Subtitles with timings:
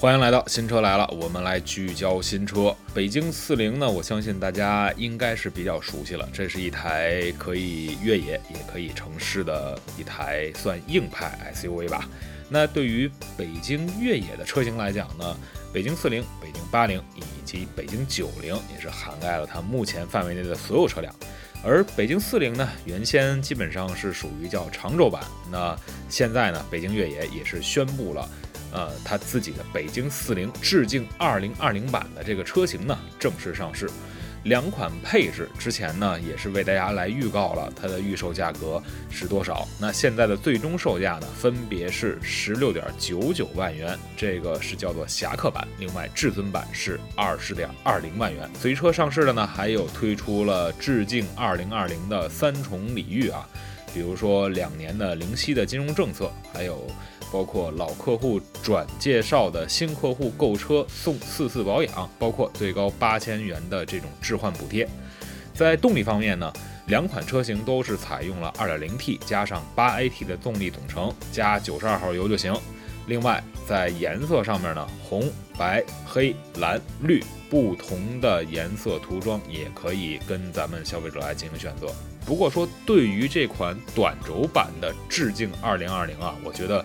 [0.00, 2.74] 欢迎来到新车来了，我们来聚焦新车。
[2.94, 6.26] 北京四零呢，我相信大家应该是比较熟悉了。
[6.32, 12.08] 这是一台可以越野也可以城市的一台算硬派 SUV 吧。
[12.48, 15.36] 那对于北京越野的车型来讲呢，
[15.70, 21.14] 北京四零、北京八零以及北京九零也是涵盖了它目前范围内的所有车辆。
[21.62, 25.76] 而北京四零呢，原先基本上是属于叫长轴版，那
[26.08, 28.26] 现在呢，北京越野也是宣布了。
[28.72, 33.88] 呃，它自己的北京四零致敬二零二零版的这个车型呢，正式上市。
[34.44, 39.68] 两款配置之前呢，也是为大家来预告了它的预售价格是多少。
[39.78, 48.48] 那现在的最终售价呢，分别是十六点九九万元，这个是叫做侠客版；另外至尊版是二十点二零万元。
[48.58, 53.46] 随车上市的呢，还有推出了致敬二零二零的三重礼遇啊，
[53.92, 56.90] 比如说两年的零息的金融政策，还有。
[57.32, 64.88] 包括老客户转介绍的新客户购车送四次保养，包括最高八千元的这种置换补贴。
[65.54, 66.52] 在动力方面呢，
[66.86, 72.54] 两款车型都是采用了 2.0T 加上 8AT 的动力总成，加92号油就行。
[73.06, 81.88] 另外，在颜色上面呢，红、白、黑、蓝、绿不同的颜色涂装也可以跟咱们消费者来进行选择。
[82.24, 86.84] 不过说，对于这款短轴版的致敬2020啊，我觉得。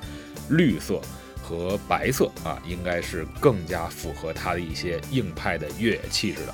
[0.50, 1.00] 绿色
[1.42, 6.54] 和白色啊，应该是更加符合它的一些硬派的越野气质的。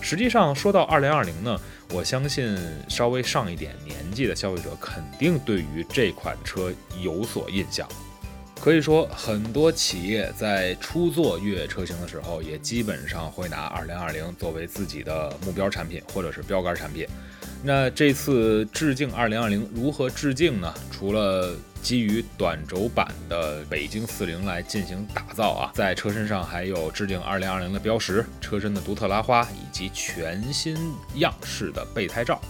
[0.00, 1.56] 实际上，说到二零二零呢，
[1.90, 2.58] 我相信
[2.88, 7.88] 稍微上一点年纪的消费者肯定对于这款车有所印象。
[8.60, 17.06] 可以说，很多企业在初做越野车型的时候，也基本上会拿二零二零作为自己的目标产品或者是标杆产品。
[17.62, 20.72] 那这次致敬二零二零如何致敬呢？
[20.90, 30.76] 除了基于短轴版的北京四零来进行打造啊，在车身上还有致敬二零二零的标识、车身的独特拉花以及全新
[31.16, 32.40] 样式的备胎罩。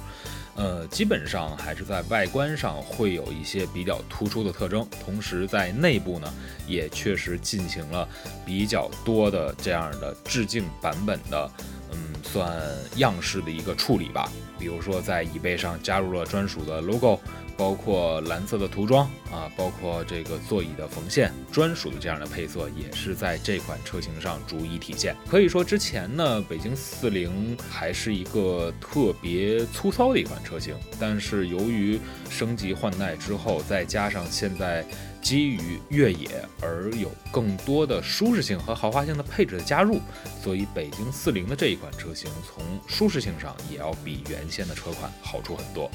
[0.55, 6.31] 呃，基本上还是在外观上会有一些比较突出的特征，同时在内部呢，
[6.67, 8.07] 也确实进行了
[8.45, 11.51] 比较多的这样的致敬版本的。
[11.95, 12.51] 嗯算
[12.97, 17.21] 样式的一个处理吧，比如说在椅背上加入了专属的 logo，
[17.57, 25.17] 包括蓝色的涂装啊，包括这个座椅的缝线，专属的这样的配色也是在这款车型上逐一体现。
[25.29, 34.85] 可以说之前呢，北京四零还是一个特别粗糙的一款车型，但是由于升级换代之后，再加上现在。
[35.23, 40.01] 基于越野而有更多的舒适性和豪华性的配置的加入，
[40.43, 45.89] 所以北京四零的这一款车型从舒适性上也要比原先的车款好出很多。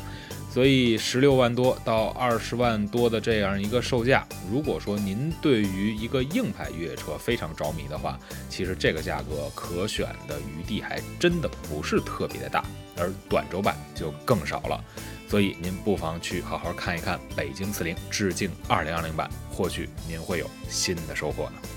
[0.58, 8.18] 所以十六万多到二十万多的这样一个售价，如果说您对于一个硬派越野车非常着迷的话，
[8.50, 12.66] 其实这个价格可选的余地还真的不是特别的大，
[12.98, 14.84] 而短轴版就更少了。
[15.30, 21.77] 所以您不妨去好好看一看北京四零致敬二零二零版，或许您会有新的收获呢。